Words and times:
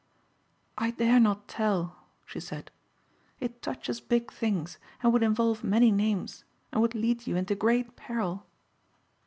"I 0.79 0.89
dare 0.89 1.19
not 1.19 1.47
tell," 1.47 1.95
she 2.25 2.39
said. 2.39 2.71
"It 3.39 3.61
touches 3.61 4.01
big 4.01 4.33
things 4.33 4.79
and 5.03 5.13
would 5.13 5.21
involve 5.21 5.63
many 5.63 5.91
names 5.91 6.43
and 6.71 6.81
would 6.81 6.95
lead 6.95 7.27
you 7.27 7.35
into 7.35 7.53
great 7.53 7.95
peril." 7.95 8.47